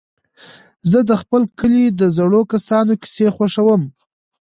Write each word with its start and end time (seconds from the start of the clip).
زه 0.89 0.99
د 1.09 1.11
خپل 1.21 1.41
کلي 1.59 1.85
د 1.99 2.01
زړو 2.17 2.41
کسانو 2.53 2.93
کيسې 3.01 3.27
خوښوم. 3.35 3.81